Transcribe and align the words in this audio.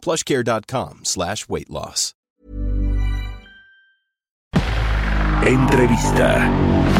plushcare.com 0.00 1.00
slash 1.04 1.46
weight 1.48 1.68
loss. 1.68 2.14
Entrevista. 5.46 6.90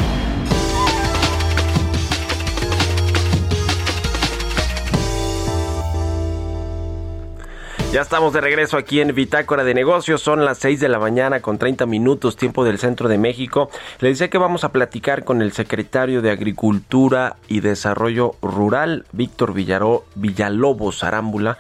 Ya 7.93 8.03
estamos 8.03 8.33
de 8.33 8.41
regreso 8.41 8.77
aquí 8.77 9.01
en 9.01 9.13
Bitácora 9.15 9.65
de 9.65 9.75
Negocios. 9.75 10.23
Son 10.23 10.45
las 10.45 10.59
6 10.59 10.79
de 10.79 10.89
la 10.89 11.01
mañana 11.01 11.41
con 11.41 11.59
30 11.59 11.87
minutos, 11.87 12.37
tiempo 12.37 12.65
del 12.65 12.79
centro 12.79 13.09
de 13.09 13.19
México. 13.19 13.69
Le 13.99 14.11
decía 14.11 14.31
que 14.31 14.39
vamos 14.39 14.63
a 14.63 14.71
platicar 14.71 15.25
con 15.25 15.43
el 15.43 15.51
secretario 15.51 16.23
de 16.23 16.31
Agricultura 16.31 17.37
y 17.49 17.61
Desarrollo 17.61 18.37
Rural, 18.43 19.07
Víctor 19.11 19.53
Villaró, 19.55 20.05
Villalobos 20.15 21.03
Arámbula. 21.03 21.59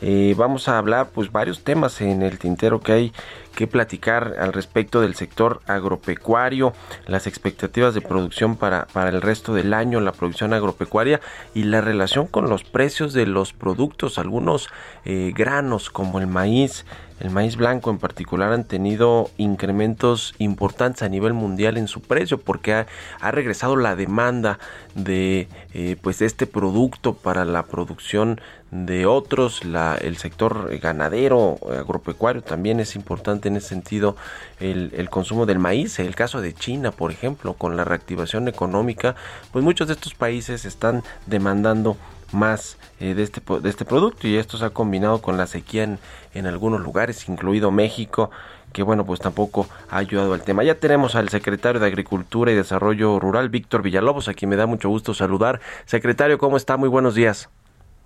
Eh, 0.00 0.34
vamos 0.36 0.68
a 0.68 0.78
hablar 0.78 1.10
pues 1.12 1.32
varios 1.32 1.64
temas 1.64 2.00
en 2.00 2.22
el 2.22 2.38
tintero 2.38 2.80
que 2.80 2.92
hay 2.92 3.12
que 3.54 3.66
platicar 3.66 4.36
al 4.38 4.52
respecto 4.52 5.00
del 5.00 5.16
sector 5.16 5.60
agropecuario, 5.66 6.72
las 7.06 7.26
expectativas 7.26 7.92
de 7.92 8.00
producción 8.00 8.56
para, 8.56 8.86
para 8.86 9.10
el 9.10 9.20
resto 9.20 9.52
del 9.52 9.74
año, 9.74 10.00
la 10.00 10.12
producción 10.12 10.52
agropecuaria 10.52 11.20
y 11.54 11.64
la 11.64 11.80
relación 11.80 12.28
con 12.28 12.48
los 12.48 12.62
precios 12.62 13.12
de 13.12 13.26
los 13.26 13.52
productos, 13.52 14.18
algunos 14.18 14.68
eh, 15.04 15.32
granos 15.34 15.90
como 15.90 16.20
el 16.20 16.28
maíz, 16.28 16.86
el 17.20 17.30
maíz 17.30 17.56
blanco 17.56 17.90
en 17.90 17.98
particular 17.98 18.52
han 18.52 18.64
tenido 18.64 19.30
incrementos 19.36 20.34
importantes 20.38 21.02
a 21.02 21.08
nivel 21.08 21.32
mundial 21.32 21.76
en 21.76 21.88
su 21.88 22.00
precio 22.00 22.38
porque 22.38 22.72
ha, 22.74 22.86
regresado 23.30 23.76
la 23.76 23.96
demanda 23.96 24.58
de 24.94 25.48
eh, 25.74 25.96
pues 26.00 26.22
este 26.22 26.46
producto 26.46 27.14
para 27.14 27.44
la 27.44 27.64
producción 27.64 28.40
de 28.70 29.06
otros. 29.06 29.62
El 30.00 30.16
sector 30.18 30.78
ganadero 30.78 31.58
agropecuario 31.70 32.42
también 32.42 32.80
es 32.80 32.96
importante 32.96 33.48
en 33.48 33.56
ese 33.56 33.68
sentido 33.68 34.16
el, 34.60 34.92
el, 34.94 35.10
consumo 35.10 35.46
del 35.46 35.58
maíz. 35.58 35.98
El 35.98 36.14
caso 36.14 36.40
de 36.40 36.54
China 36.54 36.92
por 36.92 37.10
ejemplo 37.10 37.54
con 37.54 37.76
la 37.76 37.84
reactivación 37.84 38.48
económica 38.48 39.16
pues 39.52 39.64
muchos 39.64 39.88
de 39.88 39.94
estos 39.94 40.14
países 40.14 40.64
están 40.64 41.02
demandando 41.26 41.96
más 42.32 42.78
eh, 43.00 43.14
de, 43.14 43.22
este, 43.22 43.40
de 43.60 43.68
este 43.68 43.84
producto 43.84 44.28
y 44.28 44.36
esto 44.36 44.56
se 44.56 44.64
ha 44.64 44.70
combinado 44.70 45.20
con 45.20 45.36
la 45.36 45.46
sequía 45.46 45.84
en, 45.84 45.98
en 46.34 46.46
algunos 46.46 46.80
lugares, 46.80 47.28
incluido 47.28 47.70
México, 47.70 48.30
que 48.72 48.82
bueno, 48.82 49.04
pues 49.04 49.20
tampoco 49.20 49.66
ha 49.90 49.98
ayudado 49.98 50.34
al 50.34 50.42
tema. 50.42 50.62
Ya 50.62 50.74
tenemos 50.74 51.14
al 51.14 51.28
secretario 51.28 51.80
de 51.80 51.86
Agricultura 51.86 52.52
y 52.52 52.54
Desarrollo 52.54 53.18
Rural, 53.18 53.48
Víctor 53.48 53.82
Villalobos, 53.82 54.28
a 54.28 54.34
quien 54.34 54.50
me 54.50 54.56
da 54.56 54.66
mucho 54.66 54.88
gusto 54.88 55.14
saludar. 55.14 55.60
Secretario, 55.84 56.38
¿cómo 56.38 56.56
está? 56.56 56.76
Muy 56.76 56.88
buenos 56.88 57.14
días. 57.14 57.50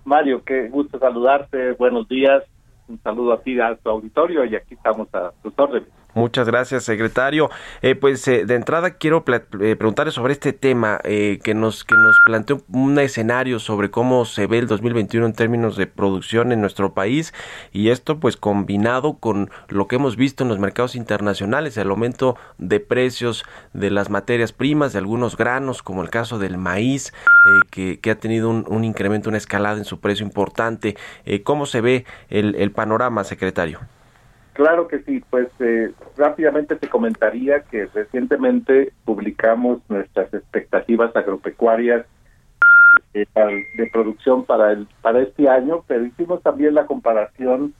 Mario, 0.05 0.43
qué 0.43 0.67
gusto 0.69 0.99
saludarte, 0.99 1.73
buenos 1.73 2.07
días, 2.09 2.43
un 2.87 2.99
saludo 3.01 3.33
a 3.33 3.41
ti, 3.41 3.59
a 3.59 3.75
tu 3.75 3.89
auditorio 3.89 4.43
y 4.43 4.55
aquí 4.55 4.73
estamos 4.73 5.07
a 5.13 5.31
tus 5.41 5.53
órdenes. 5.57 5.87
Muchas 6.15 6.45
gracias, 6.45 6.83
secretario. 6.83 7.49
Eh, 7.81 7.95
pues 7.95 8.27
eh, 8.27 8.45
de 8.45 8.53
entrada 8.53 8.91
quiero 8.91 9.23
eh, 9.27 9.75
preguntarle 9.75 10.11
sobre 10.11 10.33
este 10.33 10.53
tema 10.53 10.99
que 11.03 11.53
nos 11.55 11.83
que 11.83 11.95
nos 11.95 12.19
planteó 12.25 12.61
un 12.71 12.99
escenario 12.99 13.59
sobre 13.59 13.89
cómo 13.89 14.25
se 14.25 14.45
ve 14.45 14.59
el 14.59 14.67
2021 14.67 15.25
en 15.25 15.33
términos 15.33 15.75
de 15.75 15.87
producción 15.87 16.51
en 16.51 16.61
nuestro 16.61 16.93
país 16.93 17.33
y 17.71 17.89
esto 17.89 18.19
pues 18.19 18.37
combinado 18.37 19.17
con 19.17 19.49
lo 19.69 19.87
que 19.87 19.95
hemos 19.95 20.15
visto 20.15 20.43
en 20.43 20.49
los 20.49 20.59
mercados 20.59 20.95
internacionales, 20.95 21.77
el 21.77 21.89
aumento 21.89 22.37
de 22.59 22.79
precios 22.79 23.43
de 23.73 23.89
las 23.89 24.09
materias 24.11 24.53
primas, 24.53 24.93
de 24.93 24.99
algunos 24.99 25.35
granos 25.35 25.81
como 25.81 26.03
el 26.03 26.11
caso 26.11 26.37
del 26.37 26.57
maíz 26.57 27.11
que, 27.71 27.99
que, 27.99 28.11
ha 28.11 28.15
tenido 28.15 28.49
un, 28.49 28.65
un, 28.67 28.83
incremento, 28.83 29.29
una 29.29 29.37
escalada 29.37 29.77
en 29.77 29.85
su 29.85 29.99
precio 29.99 30.25
importante. 30.25 30.95
¿Cómo 31.43 31.65
se 31.65 31.81
ve 31.81 32.05
el 32.29 32.71
panorama, 32.71 33.23
secretario? 33.23 33.79
Claro 34.53 34.87
que 34.87 34.99
sí, 34.99 35.23
pues 35.29 35.47
eh, 35.59 35.91
rápidamente 36.15 36.75
te 36.75 36.87
comentaría 36.87 37.61
que 37.61 37.87
recientemente 37.87 38.93
publicamos 39.03 39.79
nuestras 39.89 40.31
expectativas 40.31 41.15
agropecuarias 41.15 42.05
eh, 43.15 43.25
de 43.35 43.89
producción 43.91 44.45
para 44.45 44.71
el 44.71 44.87
para 45.01 45.21
este 45.21 45.49
año, 45.49 45.83
pero 45.87 46.05
hicimos 46.05 46.43
también 46.43 46.75
la 46.75 46.85
comparación 46.85 47.73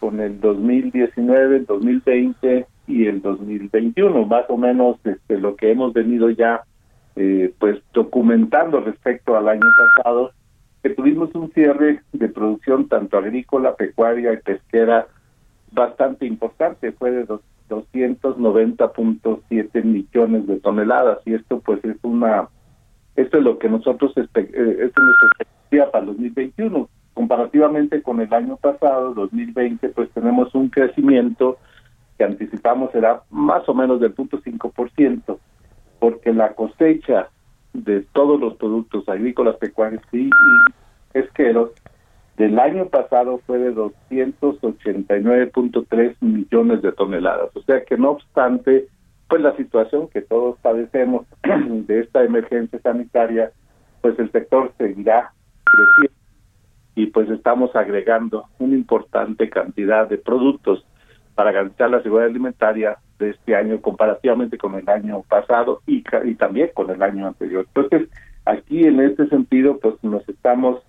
con 0.00 0.20
el 0.20 0.40
2019, 0.40 1.56
el 1.56 1.66
2020 1.66 2.66
y 2.88 3.06
el 3.06 3.22
2021, 3.22 4.26
más 4.26 4.44
o 4.48 4.56
menos 4.56 4.96
este, 5.04 5.38
lo 5.38 5.54
que 5.54 5.70
hemos 5.70 5.92
venido 5.92 6.30
ya 6.30 6.62
eh, 7.14 7.52
pues 7.58 7.78
documentando 7.92 8.80
respecto 8.80 9.36
al 9.36 9.48
año 9.48 9.66
pasado, 9.76 10.32
que 10.82 10.90
tuvimos 10.90 11.32
un 11.34 11.52
cierre 11.52 12.00
de 12.12 12.28
producción 12.28 12.88
tanto 12.88 13.18
agrícola, 13.18 13.76
pecuaria 13.76 14.32
y 14.32 14.38
pesquera 14.38 15.06
bastante 15.72 16.26
importante, 16.26 16.92
fue 16.92 17.10
de 17.10 17.26
290.7 17.68 19.84
millones 19.84 20.46
de 20.46 20.60
toneladas 20.60 21.18
y 21.24 21.32
esto 21.34 21.58
pues 21.60 21.84
es 21.84 21.96
una, 22.02 22.48
esto 23.16 23.38
es 23.38 23.44
lo 23.44 23.58
que 23.58 23.68
nosotros, 23.68 24.12
eh, 24.16 24.24
esto 24.24 24.34
es 24.34 24.56
nuestra 24.56 25.28
expectativa 25.28 25.90
para 25.90 26.04
el 26.04 26.12
2021. 26.12 26.88
Comparativamente 27.14 28.02
con 28.02 28.20
el 28.20 28.32
año 28.32 28.56
pasado, 28.56 29.12
2020, 29.14 29.88
pues 29.88 30.08
tenemos 30.10 30.54
un 30.54 30.68
crecimiento 30.68 31.58
que 32.16 32.22
anticipamos 32.24 32.92
será 32.92 33.22
más 33.30 33.68
o 33.68 33.74
menos 33.74 34.00
del 34.00 34.12
punto 34.12 34.40
ciento 34.40 34.72
porque 35.98 36.32
la 36.32 36.54
cosecha 36.54 37.28
de 37.72 38.02
todos 38.12 38.40
los 38.40 38.56
productos 38.56 39.08
agrícolas, 39.08 39.56
pecuarios 39.56 40.02
y 40.12 40.30
pesqueros 41.12 41.70
del 42.38 42.58
año 42.58 42.86
pasado 42.86 43.42
fue 43.46 43.58
de 43.58 43.74
289.3 43.74 46.16
millones 46.20 46.80
de 46.82 46.92
toneladas. 46.92 47.50
O 47.54 47.62
sea 47.62 47.84
que 47.84 47.98
no 47.98 48.12
obstante, 48.12 48.86
pues 49.28 49.42
la 49.42 49.54
situación 49.56 50.08
que 50.08 50.22
todos 50.22 50.56
padecemos 50.60 51.26
de 51.42 52.00
esta 52.00 52.22
emergencia 52.22 52.78
sanitaria, 52.80 53.50
pues 54.00 54.16
el 54.20 54.30
sector 54.30 54.72
seguirá 54.78 55.32
creciendo 55.64 56.16
y 56.94 57.06
pues 57.06 57.28
estamos 57.28 57.74
agregando 57.74 58.44
una 58.60 58.74
importante 58.74 59.50
cantidad 59.50 60.08
de 60.08 60.18
productos 60.18 60.86
para 61.34 61.50
garantizar 61.52 61.90
la 61.90 62.02
seguridad 62.02 62.28
alimentaria 62.28 62.98
de 63.18 63.30
este 63.30 63.56
año 63.56 63.80
comparativamente 63.80 64.58
con 64.58 64.76
el 64.76 64.88
año 64.88 65.24
pasado 65.28 65.80
y, 65.86 66.04
y 66.24 66.34
también 66.36 66.70
con 66.74 66.88
el 66.90 67.02
año 67.02 67.26
anterior. 67.26 67.66
Entonces, 67.74 68.08
aquí 68.44 68.84
en 68.84 69.00
este 69.00 69.26
sentido, 69.28 69.78
pues 69.78 69.96
nos 70.02 70.28
estamos 70.28 70.80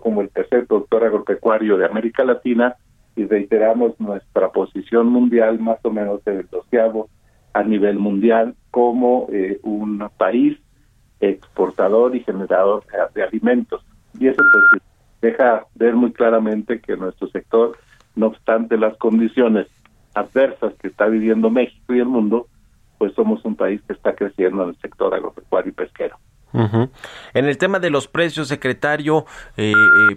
como 0.00 0.20
el 0.20 0.30
tercer 0.30 0.66
productor 0.66 1.04
agropecuario 1.04 1.76
de 1.78 1.86
América 1.86 2.24
Latina 2.24 2.76
y 3.16 3.24
reiteramos 3.24 3.98
nuestra 3.98 4.50
posición 4.50 5.08
mundial 5.08 5.58
más 5.58 5.78
o 5.82 5.90
menos 5.90 6.20
en 6.26 6.38
el 6.38 6.48
doceavo 6.48 7.08
a 7.52 7.62
nivel 7.62 7.98
mundial 7.98 8.54
como 8.70 9.26
eh, 9.32 9.58
un 9.62 10.08
país 10.16 10.58
exportador 11.20 12.14
y 12.14 12.20
generador 12.20 12.84
de 13.14 13.22
alimentos. 13.22 13.84
Y 14.18 14.28
eso 14.28 14.42
pues 14.52 14.82
deja 15.20 15.66
ver 15.74 15.94
muy 15.94 16.12
claramente 16.12 16.80
que 16.80 16.96
nuestro 16.96 17.28
sector, 17.28 17.76
no 18.14 18.28
obstante 18.28 18.76
las 18.76 18.96
condiciones 18.96 19.66
adversas 20.14 20.74
que 20.74 20.88
está 20.88 21.06
viviendo 21.06 21.50
México 21.50 21.94
y 21.94 21.98
el 21.98 22.06
mundo, 22.06 22.46
pues 22.98 23.14
somos 23.14 23.44
un 23.44 23.56
país 23.56 23.80
que 23.86 23.92
está 23.92 24.14
creciendo 24.14 24.62
en 24.62 24.70
el 24.70 24.76
sector 24.76 25.14
agropecuario 25.14 25.70
y 25.70 25.74
pesquero. 25.74 26.16
En 26.52 27.44
el 27.44 27.58
tema 27.58 27.78
de 27.78 27.90
los 27.90 28.08
precios, 28.08 28.48
secretario, 28.48 29.24
eh, 29.56 29.72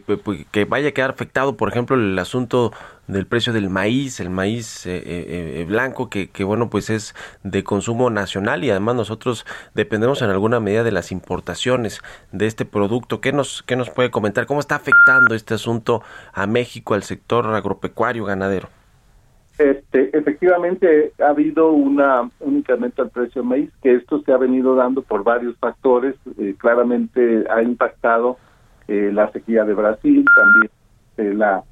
eh, 0.08 0.46
que 0.52 0.66
vaya 0.66 0.90
a 0.90 0.92
quedar 0.92 1.12
afectado, 1.12 1.58
por 1.58 1.70
ejemplo, 1.70 1.96
el 1.96 2.18
asunto 2.18 2.74
del 3.08 3.28
precio 3.28 3.54
del 3.54 3.70
maíz, 3.70 4.20
el 4.20 4.30
maíz 4.30 4.84
eh, 4.86 5.66
blanco, 5.68 6.10
que, 6.10 6.30
que, 6.30 6.44
bueno, 6.44 6.70
pues 6.70 6.90
es 6.90 7.14
de 7.44 7.64
consumo 7.64 8.10
nacional 8.10 8.64
y 8.64 8.72
además 8.72 8.96
nosotros 8.96 9.46
dependemos 9.74 10.22
en 10.22 10.30
alguna 10.30 10.60
medida 10.60 10.84
de 10.84 10.92
las 10.92 11.12
importaciones 11.12 12.02
de 12.32 12.48
este 12.48 12.66
producto. 12.66 13.22
¿Qué 13.22 13.32
nos, 13.32 13.62
qué 13.64 13.76
nos 13.76 13.90
puede 13.90 14.10
comentar? 14.10 14.46
¿Cómo 14.46 14.60
está 14.60 14.76
afectando 14.76 15.36
este 15.36 15.54
asunto 15.54 16.02
a 16.34 16.48
México, 16.48 16.94
al 16.94 17.04
sector 17.04 17.46
agropecuario 17.54 18.26
ganadero? 18.26 18.70
Este, 19.58 20.18
efectivamente 20.18 21.14
ha 21.24 21.30
habido 21.30 21.72
una, 21.72 22.30
un 22.40 22.58
incremento 22.58 23.04
del 23.04 23.12
precio 23.12 23.42
del 23.42 23.50
maíz, 23.50 23.70
que 23.84 23.94
esto 23.94 24.22
se 24.24 24.32
ha 24.32 24.38
venido 24.38 24.76
dando 24.76 25.04
por 25.04 25.24
varios 25.24 25.56
factores. 25.58 26.16
Eh, 26.40 26.56
claramente 26.58 27.44
ha 27.50 27.62
impactado 27.62 28.38
eh, 28.88 29.12
la 29.14 29.32
sequía 29.32 29.64
de 29.64 29.74
Brasil, 29.74 30.26
también 30.36 30.72
eh, 31.18 31.36
la 31.36 31.64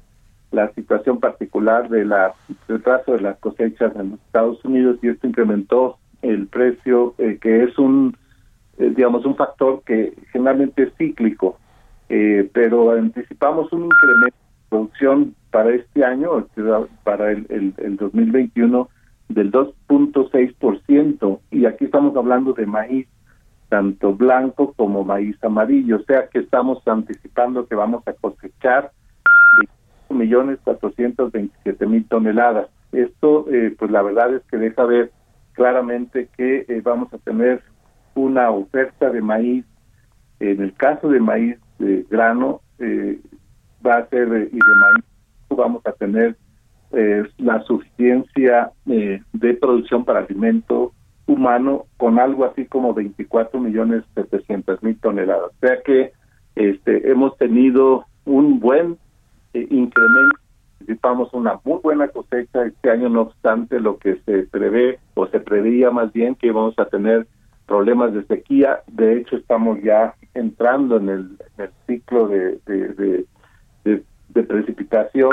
la 0.52 0.70
situación 0.74 1.18
particular 1.18 1.88
de 1.88 2.04
la 2.04 2.34
retraso 2.68 3.12
de 3.12 3.22
las 3.22 3.38
cosechas 3.38 3.90
en 3.96 4.10
los 4.10 4.20
Estados 4.20 4.62
Unidos 4.66 4.98
y 5.00 5.08
esto 5.08 5.26
incrementó 5.26 5.96
el 6.20 6.46
precio, 6.46 7.14
que 7.16 7.64
es 7.64 7.78
un, 7.78 8.14
digamos, 8.76 9.24
un 9.24 9.34
factor 9.34 9.82
que 9.86 10.12
generalmente 10.30 10.82
es 10.82 10.92
cíclico, 10.98 11.58
pero 12.52 12.90
anticipamos 12.90 13.72
un 13.72 13.84
incremento 13.84 14.36
de 14.36 14.68
producción 14.68 15.34
para 15.52 15.70
este 15.70 16.04
año, 16.04 16.48
para 17.04 17.30
el, 17.30 17.46
el, 17.50 17.74
el 17.76 17.96
2021, 17.96 18.88
del 19.28 19.52
2.6%, 19.52 21.40
y 21.52 21.66
aquí 21.66 21.84
estamos 21.84 22.16
hablando 22.16 22.52
de 22.54 22.66
maíz 22.66 23.06
tanto 23.68 24.12
blanco 24.12 24.74
como 24.74 25.04
maíz 25.04 25.42
amarillo, 25.42 25.96
o 25.96 26.02
sea 26.02 26.26
que 26.28 26.40
estamos 26.40 26.86
anticipando 26.86 27.66
que 27.66 27.74
vamos 27.74 28.02
a 28.06 28.12
cosechar 28.12 28.90
millones 30.10 30.58
veintisiete 31.32 31.86
mil 31.86 32.06
toneladas. 32.06 32.68
Esto, 32.92 33.46
eh, 33.50 33.74
pues 33.78 33.90
la 33.90 34.02
verdad 34.02 34.34
es 34.34 34.42
que 34.50 34.58
deja 34.58 34.84
ver 34.84 35.10
claramente 35.52 36.28
que 36.36 36.66
eh, 36.68 36.80
vamos 36.84 37.12
a 37.14 37.18
tener 37.18 37.62
una 38.14 38.50
oferta 38.50 39.10
de 39.10 39.22
maíz. 39.22 39.64
En 40.40 40.60
el 40.60 40.74
caso 40.74 41.08
de 41.08 41.20
maíz 41.20 41.56
de 41.78 42.04
grano, 42.10 42.60
eh, 42.78 43.18
va 43.86 43.96
a 43.96 44.08
ser 44.08 44.28
y 44.28 44.58
de 44.58 44.74
maíz 44.80 45.04
vamos 45.56 45.84
a 45.86 45.92
tener 45.92 46.36
la 47.38 47.62
suficiencia 47.62 48.70
de 48.84 49.54
producción 49.54 50.04
para 50.04 50.20
alimento 50.20 50.92
humano 51.26 51.86
con 51.96 52.18
algo 52.18 52.44
así 52.44 52.66
como 52.66 52.94
24 52.94 53.60
millones 53.60 54.04
700 54.14 54.82
mil 54.82 54.98
toneladas. 55.00 55.50
O 55.50 55.66
sea 55.66 55.80
que 55.82 56.12
este 56.54 57.10
hemos 57.10 57.36
tenido 57.38 58.04
un 58.24 58.60
buen 58.60 58.98
eh, 59.54 59.66
incremento. 59.70 60.36
Anticipamos 60.80 61.32
una 61.32 61.60
muy 61.64 61.78
buena 61.80 62.08
cosecha 62.08 62.64
este 62.64 62.90
año, 62.90 63.08
no 63.08 63.22
obstante 63.22 63.78
lo 63.78 63.98
que 63.98 64.16
se 64.24 64.44
prevé 64.44 64.98
o 65.14 65.28
se 65.28 65.38
preveía 65.38 65.92
más 65.92 66.12
bien 66.12 66.34
que 66.34 66.48
íbamos 66.48 66.76
a 66.78 66.86
tener 66.86 67.28
problemas 67.66 68.12
de 68.12 68.24
sequía. 68.24 68.80
De 68.88 69.18
hecho, 69.18 69.36
estamos 69.36 69.80
ya 69.82 70.14
entrando 70.34 70.96
en 70.96 71.08
el, 71.08 71.38
ciclo 71.86 72.26
de, 72.26 72.58
de, 72.66 74.02
precipitación 74.32 75.32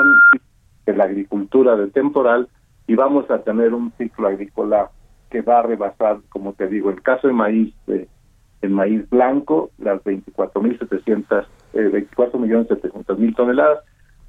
de 0.85 0.93
la 0.93 1.05
agricultura 1.05 1.75
de 1.75 1.87
temporal 1.87 2.49
y 2.87 2.95
vamos 2.95 3.29
a 3.31 3.39
tener 3.43 3.73
un 3.73 3.93
ciclo 3.97 4.27
agrícola 4.27 4.89
que 5.29 5.41
va 5.41 5.59
a 5.59 5.63
rebasar, 5.63 6.17
como 6.29 6.53
te 6.53 6.67
digo, 6.67 6.89
el 6.89 7.01
caso 7.01 7.27
de 7.27 7.33
maíz, 7.33 7.73
de, 7.87 8.07
el 8.61 8.69
maíz 8.71 9.09
blanco, 9.09 9.69
las 9.77 10.03
24.700, 10.03 11.45
eh, 11.73 11.81
24 11.81 12.39
millones 12.39 12.67
700 12.67 13.17
mil 13.19 13.35
toneladas, 13.35 13.79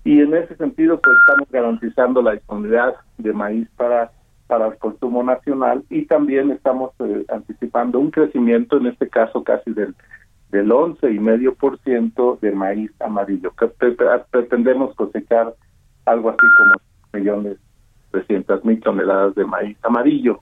y 0.05 0.21
en 0.21 0.35
ese 0.35 0.55
sentido 0.57 1.01
pues 1.01 1.17
estamos 1.27 1.51
garantizando 1.51 2.23
la 2.23 2.33
disponibilidad 2.33 2.95
de 3.19 3.33
maíz 3.33 3.69
para 3.77 4.13
para 4.51 4.67
el 4.67 4.77
consumo 4.79 5.23
nacional 5.23 5.85
y 5.89 6.07
también 6.07 6.51
estamos 6.51 6.91
eh, 6.99 7.25
anticipando 7.29 8.01
un 8.01 8.11
crecimiento 8.11 8.79
en 8.79 8.89
este 8.89 9.09
caso 9.09 9.45
casi 9.45 9.71
del 9.71 9.95
del 10.51 10.73
once 10.73 11.11
y 11.11 11.19
medio 11.19 11.55
por 11.55 11.79
ciento 11.81 12.39
de 12.41 12.53
maíz 12.53 12.91
amarillo. 13.01 13.53
Que 13.53 13.69
pretendemos 14.31 14.95
cosechar 14.95 15.55
algo 16.07 16.31
así 16.31 16.47
como 16.57 16.75
millones 17.13 17.59
trescientas 18.11 18.65
mil 18.65 18.81
toneladas 18.81 19.35
de 19.37 19.45
maíz 19.45 19.77
amarillo 19.83 20.41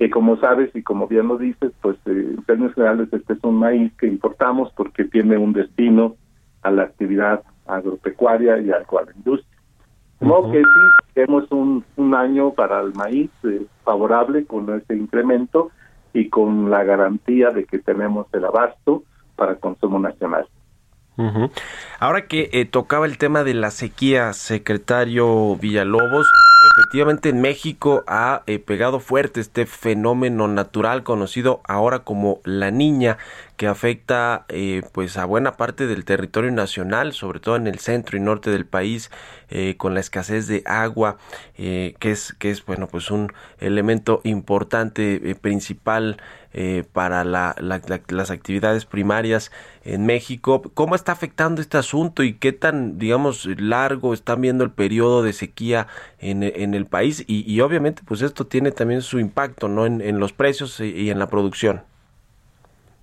que 0.00 0.08
como 0.08 0.38
sabes 0.38 0.74
y 0.74 0.82
como 0.82 1.06
bien 1.06 1.28
lo 1.28 1.36
dices 1.36 1.72
pues 1.82 1.96
eh, 2.06 2.32
en 2.34 2.42
términos 2.44 2.74
generales 2.74 3.12
este 3.12 3.34
es 3.34 3.44
un 3.44 3.56
maíz 3.56 3.92
que 3.98 4.06
importamos 4.06 4.72
porque 4.74 5.04
tiene 5.04 5.36
un 5.36 5.52
destino 5.52 6.16
a 6.62 6.70
la 6.70 6.84
actividad 6.84 7.42
agropecuaria 7.66 8.58
y 8.60 8.70
agroindustria. 8.70 9.58
Como 10.18 10.50
que 10.52 10.58
sí, 10.58 10.80
tenemos 11.12 11.52
un, 11.52 11.84
un 11.96 12.14
año 12.14 12.52
para 12.52 12.80
el 12.80 12.94
maíz 12.94 13.30
eh, 13.44 13.66
favorable 13.84 14.46
con 14.46 14.74
ese 14.74 14.96
incremento 14.96 15.70
y 16.14 16.30
con 16.30 16.70
la 16.70 16.82
garantía 16.82 17.50
de 17.50 17.64
que 17.64 17.78
tenemos 17.78 18.26
el 18.32 18.46
abasto 18.46 19.02
para 19.40 19.54
consumo 19.54 19.98
nacional. 19.98 20.46
Ahora 21.98 22.26
que 22.26 22.50
eh, 22.52 22.66
tocaba 22.66 23.06
el 23.06 23.16
tema 23.16 23.42
de 23.42 23.54
la 23.54 23.70
sequía, 23.70 24.32
secretario 24.34 25.56
Villalobos, 25.56 26.30
efectivamente 26.76 27.30
en 27.30 27.40
México 27.40 28.04
ha 28.06 28.42
eh, 28.46 28.58
pegado 28.58 29.00
fuerte 29.00 29.40
este 29.40 29.64
fenómeno 29.64 30.46
natural 30.46 31.02
conocido 31.02 31.62
ahora 31.64 32.00
como 32.00 32.40
la 32.44 32.70
niña 32.70 33.16
que 33.56 33.66
afecta 33.66 34.44
eh, 34.48 34.82
pues 34.92 35.16
a 35.16 35.24
buena 35.24 35.56
parte 35.56 35.86
del 35.86 36.04
territorio 36.04 36.50
nacional 36.50 37.14
sobre 37.14 37.40
todo 37.40 37.56
en 37.56 37.66
el 37.66 37.78
centro 37.78 38.18
y 38.18 38.20
norte 38.20 38.50
del 38.50 38.66
país 38.66 39.10
eh, 39.48 39.74
con 39.78 39.94
la 39.94 40.00
escasez 40.00 40.46
de 40.48 40.62
agua 40.66 41.16
que 41.56 41.96
es 42.02 42.34
que 42.38 42.50
es 42.50 42.64
bueno 42.64 42.86
pues 42.86 43.10
un 43.10 43.32
elemento 43.58 44.20
importante 44.24 45.36
principal 45.40 46.18
para 46.92 47.24
las 47.24 48.30
actividades 48.30 48.84
primarias 48.84 49.52
en 49.84 50.04
México. 50.04 50.62
Cómo 50.74 50.94
está 50.94 51.12
afectando 51.12 51.60
este 51.60 51.78
asunto 51.78 52.22
y 52.22 52.34
qué 52.34 52.52
tan 52.52 52.98
digamos 52.98 53.46
largo 53.60 54.14
están 54.14 54.40
viendo 54.40 54.64
el 54.64 54.70
periodo 54.70 55.22
de 55.22 55.32
sequía 55.32 55.86
en 56.18 56.42
en 56.42 56.74
el 56.74 56.86
país 56.86 57.24
y, 57.26 57.60
obviamente 57.60 58.02
pues 58.04 58.22
esto 58.22 58.46
tiene 58.46 58.72
también 58.72 59.02
su 59.02 59.18
impacto 59.18 59.68
no 59.68 59.86
en, 59.86 60.20
los 60.20 60.32
precios 60.32 60.80
y, 60.80 61.10
en 61.10 61.18
la 61.18 61.28
producción. 61.28 61.82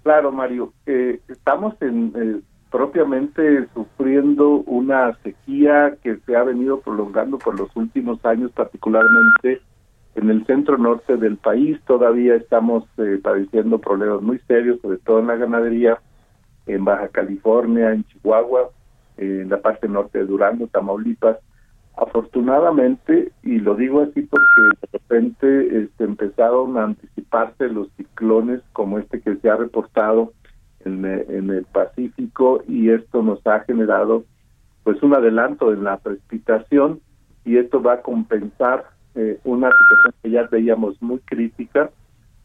Claro 0.03 0.31
Mario. 0.31 0.73
Eh, 0.85 1.19
estamos 1.27 1.73
en 1.81 2.13
eh, 2.15 2.41
propiamente 2.71 3.67
sufriendo 3.73 4.49
una 4.65 5.17
sequía 5.23 5.95
que 6.03 6.17
se 6.25 6.35
ha 6.35 6.43
venido 6.43 6.79
prolongando 6.79 7.37
por 7.37 7.57
los 7.57 7.73
últimos 7.75 8.23
años 8.25 8.51
particularmente 8.51 9.61
en 10.17 10.31
el 10.31 10.45
centro 10.45 10.77
norte 10.77 11.15
del 11.15 11.37
país. 11.37 11.79
Todavía 11.85 12.35
estamos 12.35 12.83
eh, 12.97 13.19
padeciendo 13.21 13.79
problemas 13.79 14.21
muy 14.21 14.39
serios 14.39 14.81
sobre 14.81 14.97
todo 14.97 15.19
en 15.19 15.27
la 15.27 15.35
ganadería 15.35 15.99
en 16.65 16.83
Baja 16.83 17.07
California 17.09 17.93
en 17.93 18.03
Chihuahua 18.05 18.71
en 19.17 19.49
la 19.49 19.61
parte 19.61 19.87
norte 19.87 20.19
de 20.19 20.25
Durango 20.25 20.67
Tamaulipas. 20.67 21.37
Afortunadamente, 21.95 23.31
y 23.41 23.57
lo 23.59 23.73
digo 23.75 24.01
así 24.01 24.21
porque 24.21 24.61
de 24.81 24.99
repente 24.99 25.83
este, 25.83 26.03
empezaron 26.03 26.77
a 26.77 26.83
anticiparse 26.83 27.69
los 27.69 27.89
ciclones 27.97 28.61
como 28.73 28.99
este 28.99 29.21
que 29.21 29.35
se 29.37 29.49
ha 29.49 29.55
reportado 29.55 30.33
en, 30.85 31.05
en 31.05 31.49
el 31.49 31.65
Pacífico 31.65 32.61
y 32.67 32.89
esto 32.89 33.23
nos 33.23 33.45
ha 33.47 33.61
generado 33.61 34.25
pues 34.83 35.01
un 35.01 35.15
adelanto 35.15 35.73
en 35.73 35.83
la 35.83 35.97
precipitación 35.97 37.01
y 37.45 37.57
esto 37.57 37.81
va 37.81 37.93
a 37.93 38.01
compensar 38.01 38.96
eh, 39.17 39.39
una 39.43 39.69
situación 39.71 40.13
que 40.23 40.31
ya 40.31 40.43
veíamos 40.43 41.01
muy 41.01 41.19
crítica 41.19 41.89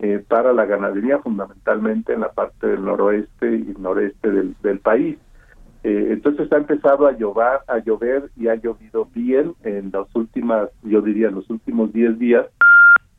eh, 0.00 0.24
para 0.26 0.52
la 0.52 0.64
ganadería 0.64 1.20
fundamentalmente 1.20 2.12
en 2.12 2.20
la 2.20 2.32
parte 2.32 2.66
del 2.66 2.84
noroeste 2.84 3.54
y 3.54 3.74
noreste 3.78 4.30
del, 4.30 4.56
del 4.62 4.80
país. 4.80 5.16
Eh, 5.84 6.08
entonces 6.10 6.50
ha 6.52 6.58
empezado 6.58 7.06
a 7.06 7.12
llover, 7.12 7.60
a 7.66 7.78
llover 7.78 8.30
y 8.36 8.48
ha 8.48 8.54
llovido 8.54 9.08
bien 9.12 9.54
en 9.64 9.90
las 9.92 10.14
últimas, 10.14 10.70
yo 10.82 11.02
diría, 11.02 11.28
en 11.28 11.34
los 11.36 11.50
últimos 11.50 11.92
10 11.92 12.18
días, 12.18 12.46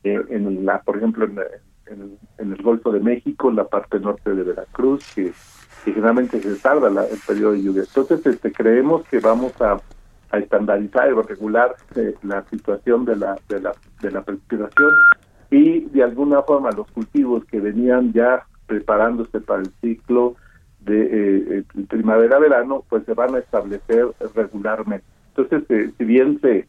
eh, 0.03 0.21
en 0.29 0.65
la, 0.65 0.81
por 0.81 0.97
ejemplo, 0.97 1.25
en, 1.25 2.17
el 2.37 2.61
Golfo 2.61 2.91
de 2.91 3.01
México, 3.01 3.49
en 3.49 3.57
la 3.57 3.65
parte 3.65 3.99
norte 3.99 4.33
de 4.33 4.43
Veracruz, 4.43 5.13
que, 5.13 5.33
generalmente 5.83 6.41
se 6.41 6.55
tarda 6.55 6.87
el 6.87 7.19
periodo 7.27 7.51
de 7.51 7.63
lluvia. 7.63 7.83
Entonces, 7.85 8.25
este, 8.25 8.53
creemos 8.53 9.03
que 9.09 9.19
vamos 9.19 9.53
a, 9.61 9.81
estandarizar 10.39 11.09
y 11.09 11.13
regular 11.13 11.75
eh, 11.95 12.15
la 12.23 12.43
situación 12.49 13.05
de 13.05 13.15
la, 13.15 13.37
de 13.49 13.61
la, 13.61 13.71
de 14.01 14.11
la 14.11 14.21
precipitación 14.21 14.91
y 15.51 15.81
de 15.81 16.03
alguna 16.03 16.41
forma 16.41 16.71
los 16.71 16.89
cultivos 16.91 17.45
que 17.45 17.59
venían 17.59 18.11
ya 18.13 18.45
preparándose 18.65 19.39
para 19.41 19.61
el 19.61 19.71
ciclo 19.81 20.35
de 20.79 21.59
eh, 21.59 21.63
primavera-verano, 21.87 22.83
pues 22.89 23.05
se 23.05 23.13
van 23.13 23.35
a 23.35 23.39
establecer 23.39 24.07
regularmente. 24.35 25.05
Entonces, 25.35 25.63
eh, 25.69 25.91
si 25.97 26.03
bien 26.05 26.39
se, 26.41 26.67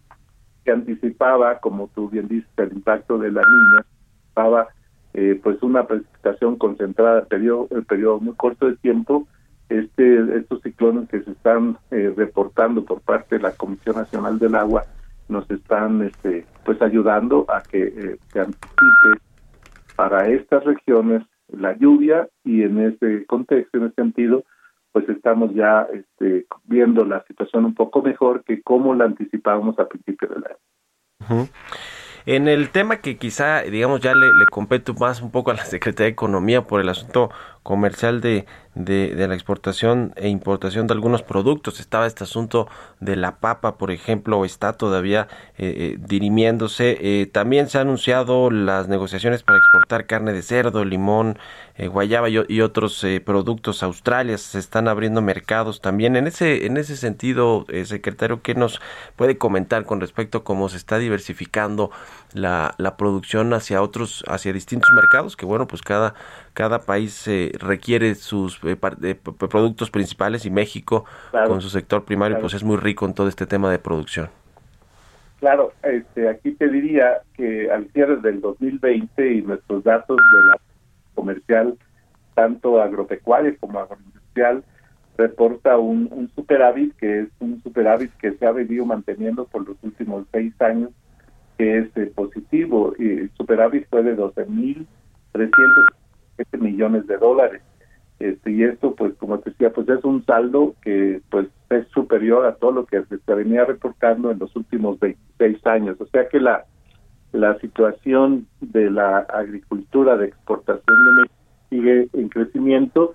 se, 0.65 0.71
anticipaba, 0.71 1.59
como 1.59 1.89
tú 1.95 2.09
bien 2.09 2.29
dices, 2.29 2.49
el 2.57 2.73
impacto 2.73 3.19
de 3.19 3.33
la 3.33 3.43
niña, 3.43 3.87
estaba 4.29 4.69
eh, 5.15 5.39
pues 5.43 5.63
una 5.63 5.87
precipitación 5.87 6.57
concentrada 6.57 7.21
en 7.21 7.27
periodo, 7.27 7.69
el 7.71 7.85
periodo 7.85 8.21
muy 8.21 8.35
corto 8.35 8.67
de 8.67 8.77
tiempo, 8.77 9.27
este 9.69 10.37
estos 10.37 10.63
ciclones 10.63 11.09
que 11.09 11.23
se 11.23 11.31
están 11.31 11.79
eh, 11.91 12.13
reportando 12.17 12.85
por 12.85 13.01
parte 13.01 13.37
de 13.37 13.43
la 13.43 13.53
Comisión 13.53 13.97
Nacional 13.97 14.39
del 14.39 14.55
Agua 14.55 14.85
nos 15.29 15.51
están 15.51 16.03
este 16.03 16.47
pues 16.65 16.81
ayudando 16.83 17.47
a 17.49 17.63
que 17.63 18.19
se 18.33 18.41
anticipe 18.41 19.21
para 19.97 20.29
estas 20.29 20.65
regiones 20.65 21.23
la 21.49 21.77
lluvia 21.77 22.29
y 22.45 22.63
en 22.63 22.81
ese 22.81 23.27
contexto, 23.27 23.79
en 23.79 23.85
ese 23.85 23.95
sentido, 23.95 24.45
pues 24.93 25.09
estamos 25.09 25.55
ya 25.55 25.87
este, 25.93 26.47
viendo 26.65 27.05
la 27.05 27.25
situación 27.25 27.65
un 27.65 27.75
poco 27.75 28.03
mejor 28.03 28.45
que 28.45 28.63
como 28.63 28.95
la 28.95 29.05
anticipábamos 29.05 29.79
a 29.79 29.89
principio 29.89 30.29
del 30.29 30.45
año. 30.45 31.49
En 32.27 32.49
el 32.49 32.71
tema 32.71 32.99
que 32.99 33.17
quizá, 33.19 33.63
digamos, 33.63 34.01
ya 34.01 34.15
le, 34.15 34.27
le 34.27 34.47
compete 34.51 34.93
más 34.99 35.21
un 35.21 35.31
poco 35.31 35.51
a 35.51 35.55
la 35.55 35.65
Secretaría 35.65 36.07
de 36.07 36.13
Economía 36.13 36.63
por 36.63 36.81
el 36.81 36.89
asunto 36.89 37.31
comercial 37.65 38.21
de, 38.21 38.47
de, 38.75 39.29
la 39.29 39.35
exportación 39.35 40.13
e 40.17 40.29
importación 40.29 40.87
de 40.87 40.95
algunos 40.95 41.23
productos. 41.23 41.81
Estaba 41.81 42.07
este 42.07 42.25
asunto 42.25 42.69
de 43.01 43.17
la 43.17 43.37
papa, 43.37 43.77
por 43.79 43.91
ejemplo, 43.91 44.45
está 44.45 44.73
todavía 44.73 45.29
eh, 45.59 45.75
eh, 45.77 45.97
dirimiéndose. 45.99 46.99
Eh, 47.01 47.27
también 47.27 47.69
se 47.69 47.79
han 47.79 47.85
anunciado 47.85 48.51
las 48.51 48.89
negociaciones 48.89 49.43
para 49.43 49.59
exportar 49.59 50.07
carne 50.07 50.33
de 50.33 50.43
cerdo, 50.43 50.85
limón, 50.85 51.39
guayaba 51.77 52.29
y, 52.29 52.61
otros 52.61 53.05
productos 53.25 53.83
a 53.83 53.87
Australia. 53.87 54.39
Se 54.39 54.61
están 54.61 54.87
abriendo 54.87 55.21
mercados 55.23 55.81
también. 55.81 56.15
En 56.15 56.29
ese, 56.29 56.67
en 56.67 56.77
ese 56.77 56.97
sentido, 56.97 57.67
secretario, 57.85 58.43
¿qué 58.43 58.55
nos 58.55 58.81
puede 59.17 59.39
comentar 59.39 59.85
con 59.85 60.01
respecto 60.01 60.39
a 60.39 60.45
cómo 60.45 60.69
se 60.69 60.77
está 60.77 60.99
diversificando 60.99 61.91
la, 62.33 62.75
la 62.79 62.97
producción 62.97 63.53
hacia 63.55 63.83
otros, 63.83 64.25
hacia 64.29 64.53
distintos 64.53 64.89
mercados? 64.95 65.37
Que 65.37 65.47
bueno, 65.47 65.67
pues 65.67 65.83
cada, 65.83 66.15
cada 66.55 66.83
país 66.83 67.29
requiere 67.59 68.15
sus 68.15 68.61
de 68.61 68.77
productos 69.17 69.91
principales 69.91 70.45
y 70.47 70.51
México 70.51 71.05
con 71.47 71.61
su 71.61 71.69
sector 71.69 72.05
primario 72.05 72.39
pues 72.41 72.55
es 72.55 72.65
muy 72.65 72.77
rico 72.77 73.07
en 73.07 73.15
todo 73.15 73.29
este 73.29 73.47
tema 73.47 73.71
de 73.71 73.79
producción. 73.79 74.29
Claro, 75.41 75.73
este, 75.83 76.29
aquí 76.29 76.53
te 76.53 76.69
diría 76.69 77.21
que 77.35 77.71
al 77.71 77.91
cierre 77.93 78.17
del 78.17 78.41
2020 78.41 79.35
y 79.35 79.43
nuestros 79.43 79.85
datos 79.85 80.17
de 80.17 80.49
la 80.49 80.59
comercial, 81.15 81.77
tanto 82.35 82.81
agropecuaria 82.81 83.55
como 83.61 83.79
agroindustrial, 83.79 84.65
reporta 85.19 85.77
un, 85.77 86.09
un, 86.11 86.31
superávit 86.35 86.97
que 86.97 87.21
es 87.21 87.29
un 87.41 87.63
superávit 87.63 88.11
que 88.15 88.33
se 88.33 88.47
ha 88.47 88.53
venido 88.53 88.87
manteniendo 88.87 89.45
por 89.45 89.69
los 89.69 89.77
últimos 89.83 90.25
seis 90.33 90.55
años, 90.61 90.91
que 91.59 91.79
es 91.79 91.97
eh, 91.97 92.11
positivo. 92.15 92.95
Y 92.99 93.11
el 93.11 93.31
superávit 93.37 93.87
fue 93.91 94.03
de 94.03 94.17
12.307 96.37 96.59
millones 96.61 97.07
de 97.07 97.17
dólares. 97.17 97.63
Este, 98.21 98.53
y 98.53 98.63
esto, 98.63 98.95
pues, 98.95 99.15
como 99.15 99.39
te 99.41 99.51
decía, 99.51 99.73
pues 99.73 99.89
es 99.89 100.05
un 100.05 100.25
saldo 100.25 100.75
que 100.83 101.21
pues 101.31 101.49
es 101.71 101.87
superior 101.89 102.47
a 102.47 102.55
todo 102.55 102.73
lo 102.73 102.87
que 102.87 103.03
se 103.05 103.35
venía 103.35 103.65
reportando 103.65 104.31
en 104.31 104.39
los 104.39 104.55
últimos 104.55 104.99
26 105.01 105.67
años. 105.67 106.01
O 106.01 106.07
sea 106.07 106.29
que 106.29 106.41
la, 106.41 106.65
la 107.33 107.59
situación 107.59 108.47
de 108.61 108.91
la 108.91 109.19
agricultura 109.19 110.17
de 110.17 110.27
exportación 110.27 111.05
de 111.05 111.23
México 111.23 111.35
sigue 111.71 112.09
en 112.13 112.29
crecimiento, 112.29 113.15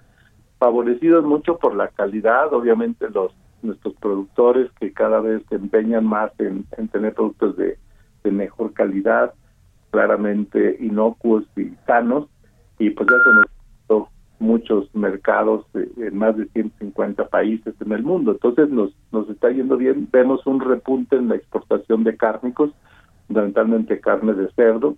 favorecidos 0.58 1.24
mucho 1.24 1.58
por 1.58 1.76
la 1.76 1.88
calidad, 1.88 2.54
obviamente 2.54 3.10
los 3.10 3.34
nuestros 3.62 3.94
productores 3.96 4.72
que 4.80 4.94
cada 4.94 5.20
vez 5.22 5.42
se 5.50 5.56
empeñan 5.56 6.06
más 6.06 6.32
en, 6.40 6.66
tener 6.92 7.14
productos 7.14 7.58
de, 7.58 7.78
de 8.24 8.32
mejor 8.32 8.74
calidad, 8.74 9.34
claramente 9.92 10.78
inocuos 10.80 11.46
y 11.56 11.70
sanos, 11.86 12.28
y 12.80 12.90
pues 12.90 13.08
eso 13.10 13.34
nos 13.34 13.46
muchos 14.40 14.94
mercados 14.96 15.66
en 15.74 16.18
más 16.18 16.36
de 16.38 16.46
150 16.48 17.28
países 17.28 17.76
en 17.82 17.92
el 17.92 18.04
mundo. 18.04 18.32
Entonces 18.32 18.70
nos, 18.70 18.92
nos 19.12 19.30
está 19.30 19.52
yendo 19.52 19.78
bien. 19.78 20.08
Vemos 20.12 20.46
un 20.48 20.62
repunte 20.62 21.18
en 21.18 21.28
la 21.28 21.36
exportación 21.36 22.04
de 22.04 22.16
cárnicos, 22.16 22.72
fundamentalmente 23.28 24.00
carne 24.00 24.34
de 24.34 24.50
cerdo. 24.54 24.96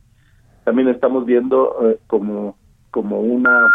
También 0.64 0.90
estamos 0.90 1.26
viendo 1.26 1.76
eh, 1.90 2.00
como, 2.08 2.56
como 2.92 3.20
una 3.20 3.68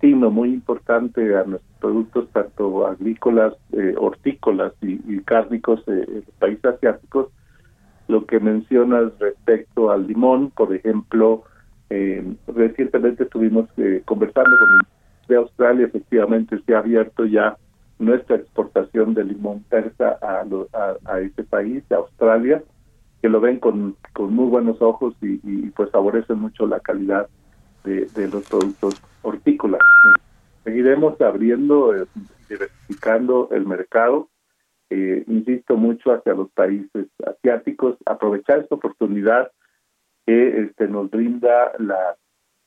signo 0.00 0.30
muy 0.30 0.52
importante 0.52 1.36
a 1.36 1.44
nuestros 1.44 1.76
productos, 1.80 2.28
tanto 2.32 2.86
agrícolas, 2.86 3.54
eh, 3.72 3.94
hortícolas 3.96 4.72
y, 4.82 5.20
cárnicos 5.20 5.80
eh, 5.86 6.04
en 6.06 6.14
los 6.16 6.34
países 6.38 6.64
asiáticos, 6.64 7.28
lo 8.08 8.26
que 8.26 8.38
mencionas 8.38 9.12
respecto 9.18 9.90
al 9.90 10.06
limón, 10.06 10.50
por 10.50 10.74
ejemplo, 10.74 11.44
recientemente 12.48 13.24
estuvimos 13.24 13.68
conversando 14.04 14.56
con 14.58 14.68
de 15.28 15.36
Australia 15.36 15.86
efectivamente 15.86 16.60
se 16.64 16.74
ha 16.74 16.78
abierto 16.78 17.24
ya 17.24 17.56
nuestra 17.98 18.36
exportación 18.36 19.14
de 19.14 19.24
limón 19.24 19.64
persa 19.68 20.18
a, 20.20 20.44
a, 21.06 21.20
ese 21.20 21.44
país, 21.44 21.82
a 21.90 21.96
Australia, 21.96 22.62
que 23.22 23.28
lo 23.28 23.40
ven 23.40 23.58
con, 23.58 23.96
con 24.12 24.34
muy 24.34 24.48
buenos 24.48 24.80
ojos 24.82 25.14
y, 25.22 25.38
pues 25.70 25.90
favorecen 25.90 26.38
mucho 26.38 26.66
la 26.66 26.80
calidad 26.80 27.26
de, 27.84 28.28
los 28.28 28.48
productos 28.48 29.00
hortícolas. 29.22 29.80
Seguiremos 30.64 31.20
abriendo, 31.20 31.94
eh, 31.94 32.06
diversificando 32.48 33.48
el 33.52 33.64
mercado, 33.64 34.28
eh, 34.90 35.24
insisto 35.26 35.76
mucho 35.76 36.12
hacia 36.12 36.34
los 36.34 36.50
países 36.50 37.06
asiáticos, 37.24 37.96
aprovechar 38.04 38.60
esta 38.60 38.74
oportunidad 38.74 39.50
que 40.26 40.62
este, 40.62 40.88
nos 40.88 41.10
brinda 41.10 41.72
la 41.78 42.16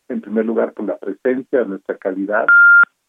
en 0.08 0.22
primer 0.22 0.46
lugar 0.46 0.74
por 0.74 0.86
la 0.86 0.98
presencia, 0.98 1.64
nuestra 1.64 1.96
calidad. 1.98 2.48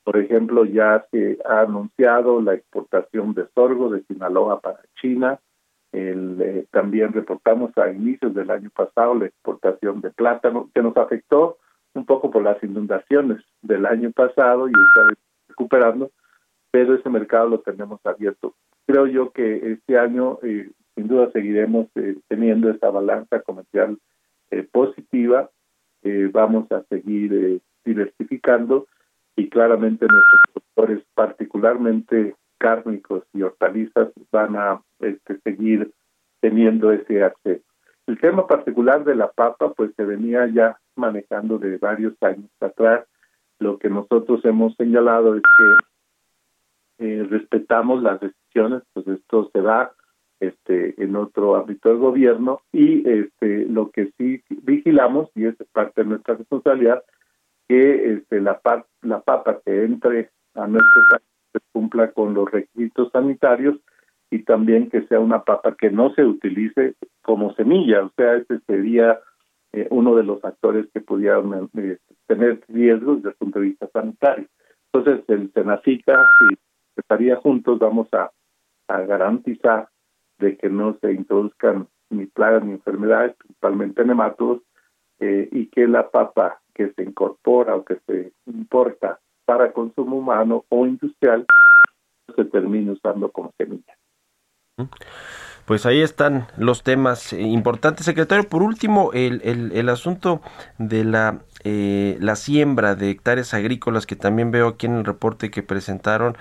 Por 0.04 0.18
ejemplo, 0.18 0.64
ya 0.64 1.06
se 1.10 1.38
ha 1.46 1.62
anunciado 1.62 2.40
la 2.42 2.54
exportación 2.54 3.34
de 3.34 3.46
sorgo 3.54 3.90
de 3.90 4.02
Sinaloa 4.04 4.60
para 4.60 4.80
China. 5.00 5.40
El, 5.92 6.40
eh, 6.40 6.66
también 6.70 7.12
reportamos 7.12 7.76
a 7.78 7.90
inicios 7.90 8.34
del 8.34 8.50
año 8.50 8.70
pasado 8.70 9.14
la 9.14 9.26
exportación 9.26 10.00
de 10.00 10.10
plátano, 10.10 10.70
que 10.74 10.82
nos 10.82 10.96
afectó 10.96 11.56
un 11.94 12.06
poco 12.06 12.30
por 12.30 12.42
las 12.42 12.62
inundaciones 12.62 13.42
del 13.62 13.86
año 13.86 14.12
pasado 14.12 14.68
y 14.68 14.72
está 14.72 15.16
recuperando, 15.48 16.10
pero 16.70 16.94
ese 16.94 17.08
mercado 17.08 17.48
lo 17.48 17.60
tenemos 17.60 17.98
abierto. 18.04 18.54
Creo 18.86 19.06
yo 19.06 19.32
que 19.32 19.72
este 19.72 19.98
año 19.98 20.38
eh, 20.42 20.70
sin 20.94 21.08
duda 21.08 21.30
seguiremos 21.32 21.88
eh, 21.96 22.16
teniendo 22.28 22.70
esta 22.70 22.90
balanza 22.90 23.40
comercial 23.40 23.98
positiva 24.72 25.50
eh, 26.02 26.30
vamos 26.32 26.70
a 26.72 26.82
seguir 26.84 27.32
eh, 27.34 27.60
diversificando 27.84 28.86
y 29.36 29.48
claramente 29.48 30.06
nuestros 30.06 30.40
productores, 30.52 31.04
particularmente 31.14 32.34
cárnicos 32.58 33.24
y 33.32 33.42
hortalizas, 33.42 34.08
van 34.30 34.56
a 34.56 34.82
este, 35.00 35.38
seguir 35.40 35.92
teniendo 36.40 36.90
ese 36.92 37.22
acceso. 37.22 37.64
El 38.06 38.18
tema 38.18 38.46
particular 38.46 39.04
de 39.04 39.14
la 39.14 39.30
papa, 39.30 39.72
pues 39.74 39.92
se 39.96 40.04
venía 40.04 40.46
ya 40.48 40.78
manejando 40.96 41.58
de 41.58 41.76
varios 41.78 42.14
años 42.22 42.50
atrás. 42.60 43.06
Lo 43.58 43.78
que 43.78 43.88
nosotros 43.88 44.44
hemos 44.44 44.74
señalado 44.76 45.36
es 45.36 45.42
que 46.98 47.06
eh, 47.06 47.26
respetamos 47.30 48.02
las 48.02 48.20
decisiones, 48.20 48.82
pues 48.92 49.06
esto 49.06 49.50
se 49.52 49.62
da 49.62 49.92
este 50.40 51.02
en 51.02 51.14
otro 51.16 51.56
ámbito 51.56 51.90
del 51.90 51.98
gobierno 51.98 52.62
y 52.72 53.08
este 53.08 53.66
lo 53.66 53.90
que 53.90 54.10
sí 54.18 54.42
vigilamos 54.62 55.30
y 55.34 55.46
es 55.46 55.54
parte 55.72 56.02
de 56.02 56.08
nuestra 56.08 56.34
responsabilidad 56.34 57.02
que 57.68 58.14
este 58.14 58.40
la 58.40 58.58
papa 58.58 59.60
que 59.64 59.84
entre 59.84 60.30
a 60.54 60.66
nuestro 60.66 61.02
país 61.10 61.30
cumpla 61.72 62.10
con 62.12 62.34
los 62.34 62.50
requisitos 62.50 63.10
sanitarios 63.12 63.76
y 64.30 64.44
también 64.44 64.88
que 64.90 65.06
sea 65.06 65.20
una 65.20 65.44
papa 65.44 65.76
que 65.76 65.90
no 65.90 66.14
se 66.14 66.24
utilice 66.24 66.94
como 67.22 67.52
semilla, 67.54 68.04
o 68.04 68.12
sea, 68.16 68.36
ese 68.36 68.60
sería 68.66 69.18
eh, 69.72 69.88
uno 69.90 70.14
de 70.14 70.22
los 70.22 70.40
factores 70.40 70.86
que 70.92 71.00
pudieran 71.00 71.70
eh, 71.76 71.98
tener 72.26 72.60
riesgos 72.68 73.18
desde 73.18 73.30
el 73.30 73.34
punto 73.36 73.58
de 73.58 73.66
vista 73.66 73.88
sanitario. 73.92 74.46
Entonces, 74.92 75.24
el 75.28 75.52
Senacica 75.52 76.24
y 76.48 76.54
estaría 76.96 77.36
juntos 77.36 77.78
vamos 77.78 78.08
a 78.12 78.30
garantizar 78.88 79.88
de 80.40 80.56
que 80.56 80.68
no 80.68 80.96
se 81.00 81.12
introduzcan 81.12 81.86
ni 82.10 82.26
plagas 82.26 82.64
ni 82.64 82.72
enfermedades, 82.72 83.36
principalmente 83.36 84.04
nematodos, 84.04 84.62
eh, 85.20 85.48
y 85.52 85.66
que 85.66 85.86
la 85.86 86.10
papa 86.10 86.60
que 86.74 86.92
se 86.92 87.02
incorpora 87.02 87.76
o 87.76 87.84
que 87.84 88.00
se 88.06 88.32
importa 88.46 89.20
para 89.44 89.72
consumo 89.72 90.16
humano 90.16 90.64
o 90.68 90.86
industrial 90.86 91.46
se 92.34 92.44
termine 92.46 92.92
usando 92.92 93.30
como 93.30 93.52
semilla. 93.58 93.96
Pues 95.66 95.86
ahí 95.86 96.00
están 96.00 96.46
los 96.56 96.82
temas 96.82 97.32
importantes, 97.32 98.06
secretario. 98.06 98.48
Por 98.48 98.62
último, 98.62 99.12
el, 99.12 99.40
el, 99.44 99.72
el 99.72 99.88
asunto 99.88 100.40
de 100.78 101.04
la, 101.04 101.40
eh, 101.64 102.16
la 102.20 102.36
siembra 102.36 102.94
de 102.94 103.10
hectáreas 103.10 103.54
agrícolas 103.54 104.06
que 104.06 104.16
también 104.16 104.50
veo 104.50 104.68
aquí 104.68 104.86
en 104.86 104.96
el 104.96 105.04
reporte 105.04 105.50
que 105.50 105.62
presentaron 105.62 106.36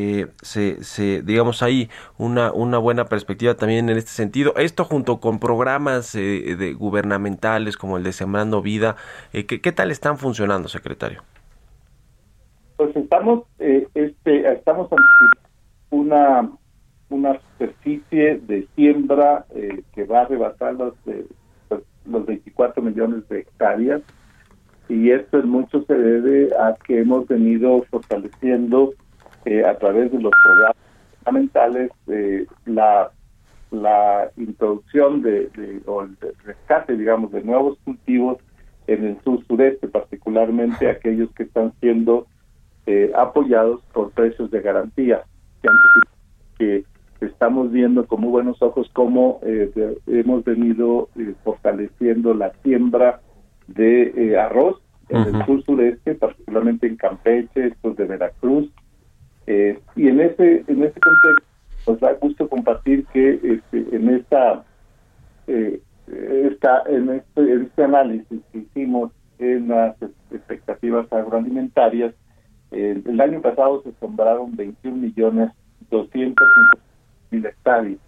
eh, 0.00 0.28
se, 0.40 0.84
se, 0.84 1.22
digamos, 1.22 1.62
hay 1.62 1.90
una, 2.16 2.52
una 2.52 2.78
buena 2.78 3.06
perspectiva 3.06 3.54
también 3.54 3.88
en 3.88 3.98
este 3.98 4.10
sentido. 4.10 4.54
Esto 4.56 4.84
junto 4.84 5.18
con 5.18 5.40
programas 5.40 6.14
eh, 6.14 6.56
de 6.56 6.74
gubernamentales 6.74 7.76
como 7.76 7.96
el 7.96 8.04
de 8.04 8.12
Sembrando 8.12 8.62
Vida, 8.62 8.96
eh, 9.32 9.46
¿qué, 9.46 9.72
tal 9.72 9.90
están 9.90 10.18
funcionando, 10.18 10.68
secretario? 10.68 11.22
Pues 12.76 12.94
estamos, 12.94 13.44
eh, 13.58 13.88
este, 13.94 14.52
estamos 14.52 14.88
ante 14.92 15.04
una, 15.90 16.48
una 17.10 17.38
superficie 17.40 18.38
de 18.46 18.66
siembra 18.74 19.46
que 19.94 20.04
va 20.04 20.22
a 20.22 20.24
rebasar 20.26 20.74
los, 20.74 20.94
pues, 21.68 21.82
los 22.04 22.26
24 22.26 22.82
millones 22.82 23.28
de 23.28 23.40
hectáreas. 23.40 24.02
Y 24.88 25.10
esto 25.10 25.38
en 25.38 25.48
mucho 25.48 25.82
se 25.84 25.94
debe 25.94 26.50
a 26.56 26.74
que 26.86 27.00
hemos 27.00 27.26
venido 27.28 27.82
fortaleciendo 27.90 28.94
eh, 29.44 29.64
a 29.64 29.76
través 29.76 30.10
de 30.10 30.20
los 30.20 30.32
programas 30.42 30.76
fundamentales 31.24 31.90
eh, 32.08 32.46
la 32.66 33.10
la 33.70 34.30
introducción 34.36 35.22
de, 35.22 35.82
o 35.86 36.02
el 36.02 36.16
rescate 36.44 36.96
digamos 36.96 37.32
de 37.32 37.42
nuevos 37.42 37.78
cultivos 37.84 38.38
en 38.86 39.04
el 39.04 39.20
sur 39.22 39.44
sureste, 39.46 39.88
particularmente 39.88 40.88
aquellos 40.88 41.30
que 41.34 41.42
están 41.42 41.74
siendo 41.80 42.26
eh, 42.86 43.12
apoyados 43.14 43.82
por 43.92 44.10
precios 44.12 44.50
de 44.50 44.62
garantía, 44.62 45.24
que, 46.58 46.84
estamos 47.20 47.72
viendo 47.72 48.06
con 48.06 48.20
muy 48.20 48.30
buenos 48.30 48.60
ojos 48.62 48.88
cómo 48.92 49.40
eh, 49.42 49.70
hemos 50.06 50.44
venido 50.44 51.08
eh, 51.16 51.34
fortaleciendo 51.42 52.34
la 52.34 52.52
siembra 52.62 53.20
de 53.66 54.38
arroz 54.38 54.80
en 55.08 55.22
el 55.22 55.46
sur 55.46 55.62
sureste, 55.64 56.14
particularmente 56.14 56.86
en 56.86 56.96
Campeche, 56.96 57.68
estos 57.68 57.96
de 57.96 58.04
Veracruz, 58.04 58.70
y 59.46 60.08
en 60.08 60.20
ese 60.20 60.64
en 60.66 60.82
ese 60.82 61.00
contexto 61.00 61.46
nos 61.86 62.00
da 62.00 62.12
gusto 62.14 62.46
compartir 62.48 63.06
que 63.06 63.40
este, 63.42 63.96
en 63.96 64.10
esta 64.10 64.64
esta 65.46 66.82
en 66.86 67.08
este, 67.10 67.40
en 67.40 67.62
este 67.62 67.84
análisis 67.84 68.40
que 68.52 68.58
hicimos 68.58 69.10
en 69.38 69.68
las 69.68 69.96
expectativas 70.30 71.10
agroalimentarias 71.10 72.14
el, 72.70 73.18
año 73.18 73.40
pasado 73.40 73.82
se 73.82 73.92
sembraron 73.92 74.54
21 74.54 74.98
millones 74.98 75.50
250 75.90 76.87
mil 77.30 77.44
hectáreas. 77.46 77.98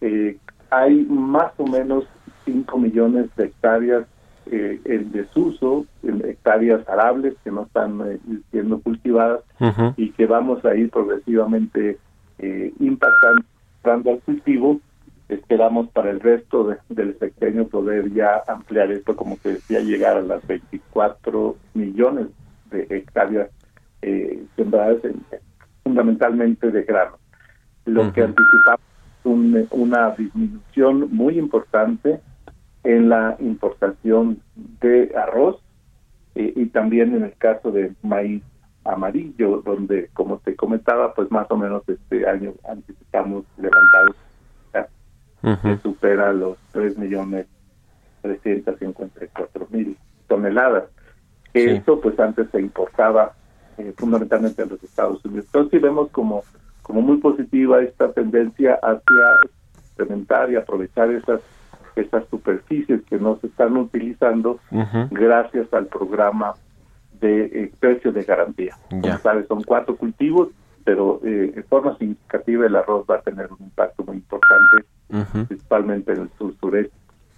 Eh, 0.00 0.36
hay 0.70 1.04
más 1.06 1.52
o 1.56 1.66
menos 1.66 2.04
5 2.44 2.78
millones 2.78 3.34
de 3.36 3.46
hectáreas 3.46 4.06
eh, 4.50 4.80
en 4.84 5.12
desuso, 5.12 5.86
en 6.02 6.24
hectáreas 6.24 6.88
arables 6.88 7.34
que 7.44 7.50
no 7.50 7.64
están 7.64 8.00
eh, 8.06 8.18
siendo 8.50 8.80
cultivadas 8.80 9.40
y 9.96 10.10
que 10.12 10.26
vamos 10.26 10.64
a 10.64 10.74
ir 10.74 10.90
progresivamente 10.90 11.98
eh, 12.38 12.72
impactando 12.80 14.10
al 14.10 14.20
cultivo. 14.20 14.80
Esperamos 15.28 15.90
para 15.90 16.10
el 16.10 16.20
resto 16.20 16.74
del 16.88 17.18
sexenio 17.18 17.68
poder 17.68 18.10
ya 18.14 18.42
ampliar 18.48 18.90
esto, 18.90 19.14
como 19.14 19.38
que 19.38 19.50
decía, 19.50 19.80
llegar 19.80 20.16
a 20.16 20.22
las 20.22 20.46
24 20.46 21.56
millones 21.74 22.28
de 22.70 22.86
hectáreas 22.88 23.50
eh, 24.00 24.42
sembradas 24.56 24.98
fundamentalmente 25.84 26.70
de 26.70 26.82
grano. 26.84 27.18
Lo 27.88 28.12
que 28.12 28.22
anticipamos 28.22 28.80
es 29.24 29.68
una 29.70 30.10
disminución 30.10 31.08
muy 31.10 31.38
importante 31.38 32.20
en 32.84 33.08
la 33.08 33.36
importación 33.40 34.40
de 34.80 35.12
arroz 35.16 35.60
eh, 36.34 36.52
y 36.56 36.66
también 36.66 37.14
en 37.14 37.24
el 37.24 37.34
caso 37.36 37.70
de 37.70 37.92
maíz 38.02 38.42
amarillo, 38.84 39.62
donde, 39.64 40.08
como 40.14 40.38
te 40.38 40.56
comentaba, 40.56 41.14
pues 41.14 41.30
más 41.30 41.50
o 41.50 41.56
menos 41.56 41.82
este 41.88 42.28
año 42.28 42.54
anticipamos 42.68 43.44
levantados 43.56 44.16
que 45.62 45.78
supera 45.78 46.32
los 46.32 46.58
3 46.72 46.98
millones 46.98 47.46
354 48.22 49.68
mil 49.70 49.96
toneladas. 50.26 50.84
Esto 51.54 52.00
pues 52.00 52.18
antes 52.18 52.48
se 52.50 52.60
importaba 52.60 53.34
eh, 53.78 53.92
fundamentalmente 53.96 54.62
en 54.62 54.68
los 54.68 54.82
Estados 54.82 55.24
Unidos. 55.24 55.46
Entonces 55.46 55.80
vemos 55.80 56.10
como, 56.10 56.42
como 56.88 57.02
muy 57.02 57.18
positiva 57.18 57.82
esta 57.82 58.10
tendencia 58.12 58.80
hacia 58.82 59.50
incrementar 59.92 60.50
y 60.50 60.56
aprovechar 60.56 61.12
esas 61.12 61.40
esas 61.94 62.24
superficies 62.28 63.02
que 63.04 63.18
no 63.18 63.38
se 63.40 63.48
están 63.48 63.76
utilizando 63.76 64.60
gracias 65.10 65.72
al 65.74 65.86
programa 65.86 66.54
de 67.20 67.44
eh, 67.46 67.72
precio 67.80 68.12
de 68.12 68.22
garantía. 68.22 68.76
Como 68.88 69.18
sabes, 69.18 69.48
son 69.48 69.64
cuatro 69.64 69.96
cultivos, 69.96 70.48
pero 70.84 71.20
eh, 71.24 71.52
en 71.56 71.64
forma 71.64 71.98
significativa 71.98 72.66
el 72.66 72.76
arroz 72.76 73.04
va 73.10 73.16
a 73.16 73.20
tener 73.22 73.50
un 73.50 73.58
impacto 73.60 74.04
muy 74.04 74.16
importante, 74.16 74.84
principalmente 75.48 76.12
en 76.12 76.22
el 76.22 76.30
sur 76.38 76.54
sureste. 76.60 76.94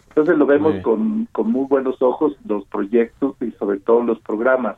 Entonces 0.08 0.36
lo 0.36 0.44
vemos 0.44 0.74
con, 0.82 1.26
con 1.32 1.50
muy 1.50 1.66
buenos 1.66 2.02
ojos 2.02 2.36
los 2.44 2.66
proyectos 2.66 3.36
y 3.40 3.52
sobre 3.52 3.80
todo 3.80 4.02
los 4.02 4.20
programas 4.20 4.76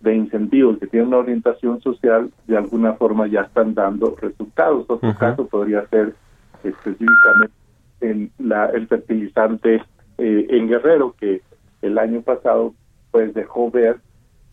de 0.00 0.14
incentivos 0.14 0.78
que 0.78 0.86
tienen 0.86 1.08
una 1.08 1.18
orientación 1.18 1.80
social, 1.80 2.30
de 2.46 2.56
alguna 2.56 2.94
forma 2.94 3.26
ya 3.26 3.42
están 3.42 3.74
dando 3.74 4.14
resultados. 4.20 4.84
Otro 4.88 5.14
caso 5.16 5.46
podría 5.46 5.86
ser 5.88 6.14
específicamente 6.62 7.54
en 8.00 8.30
la, 8.38 8.66
el 8.66 8.86
fertilizante 8.86 9.82
eh, 10.18 10.46
en 10.50 10.68
Guerrero, 10.68 11.14
que 11.18 11.42
el 11.82 11.98
año 11.98 12.22
pasado 12.22 12.74
pues 13.10 13.34
dejó 13.34 13.70
ver 13.70 13.98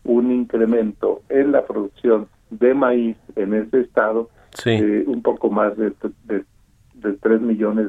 un 0.04 0.32
incremento 0.32 1.22
en 1.28 1.52
la 1.52 1.64
producción 1.64 2.28
de 2.50 2.74
maíz 2.74 3.16
en 3.34 3.54
ese 3.54 3.80
estado, 3.80 4.30
eh, 4.64 5.04
un 5.06 5.22
poco 5.22 5.50
más 5.50 5.76
de, 5.76 5.92
de, 6.24 6.44
de 6.94 7.12
3 7.14 7.40
millones 7.40 7.88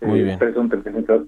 Muy 0.00 0.20
eh, 0.20 0.36
Perdón, 0.38 0.68
300 0.68 1.26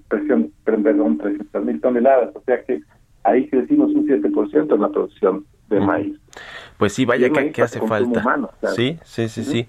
mil 1.63 1.81
toneladas. 1.81 2.35
O 2.35 2.41
sea 2.45 2.63
que 2.63 2.81
ahí 3.23 3.47
crecimos 3.49 3.91
un 3.93 4.07
7% 4.07 4.75
en 4.75 4.81
la 4.81 4.89
producción 4.89 5.45
de 5.69 5.79
maíz. 5.79 6.17
Pues 6.77 6.93
sí, 6.93 7.05
vaya 7.05 7.29
que, 7.29 7.61
hace 7.61 7.79
falta. 7.81 8.23
sí, 8.75 8.97
sí, 9.03 9.29
sí, 9.29 9.43
sí. 9.43 9.67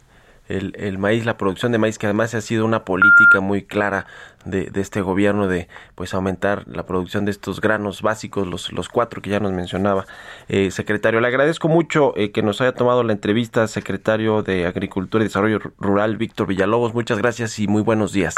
El, 0.48 0.74
el, 0.76 0.98
maíz, 0.98 1.24
la 1.24 1.38
producción 1.38 1.72
de 1.72 1.78
maíz, 1.78 1.98
que 1.98 2.06
además 2.06 2.34
ha 2.34 2.40
sido 2.40 2.66
una 2.66 2.84
política 2.84 3.40
muy 3.40 3.62
clara 3.62 4.06
de, 4.44 4.70
de, 4.70 4.80
este 4.80 5.00
gobierno 5.00 5.46
de 5.46 5.68
pues 5.94 6.14
aumentar 6.14 6.66
la 6.66 6.84
producción 6.84 7.24
de 7.24 7.30
estos 7.30 7.60
granos 7.60 8.02
básicos, 8.02 8.46
los, 8.46 8.72
los 8.72 8.88
cuatro 8.88 9.22
que 9.22 9.30
ya 9.30 9.40
nos 9.40 9.52
mencionaba. 9.52 10.04
Eh, 10.48 10.70
secretario, 10.70 11.20
le 11.20 11.28
agradezco 11.28 11.68
mucho 11.68 12.12
eh, 12.16 12.32
que 12.32 12.42
nos 12.42 12.60
haya 12.60 12.72
tomado 12.72 13.02
la 13.04 13.12
entrevista, 13.12 13.66
secretario 13.68 14.42
de 14.42 14.66
Agricultura 14.66 15.22
y 15.22 15.28
Desarrollo 15.28 15.60
Rural, 15.78 16.16
Víctor 16.16 16.48
Villalobos. 16.48 16.92
Muchas 16.92 17.18
gracias 17.18 17.58
y 17.58 17.68
muy 17.68 17.82
buenos 17.82 18.12
días. 18.12 18.34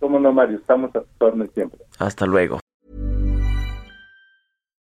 Cómo 0.00 0.18
no, 0.18 0.32
Mario, 0.32 0.58
estamos 0.58 0.94
a 0.94 1.00
tu 1.00 1.48
siempre. 1.54 1.80
Hasta 1.98 2.26
luego. 2.26 2.60